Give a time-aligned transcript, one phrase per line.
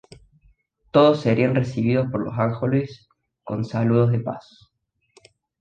[0.89, 3.07] Todos serán recibidos por los ángeles
[3.43, 4.71] con saludos de paz.